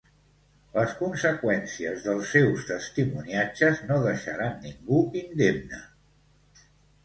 [0.77, 5.87] Les conseqüències dels seus testimoniatges no deixaran ningú indemne.